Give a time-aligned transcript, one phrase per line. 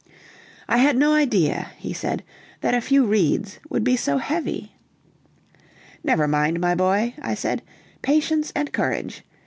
[0.67, 2.23] "I had no idea," he said,
[2.61, 4.73] "that a few reeds would be so heavy."
[6.03, 7.61] "Never mind, my boy," I said,
[8.01, 9.23] "patience and courage!